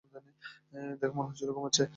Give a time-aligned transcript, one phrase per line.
[0.99, 1.83] দেখে মনে হচ্ছিল ঘুমাচ্ছে।